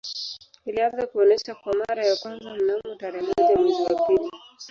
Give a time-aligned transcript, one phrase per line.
[0.65, 4.29] Ilianza kuonesha kwa mara ya kwanza mnamo tarehe moja mwezi wa pili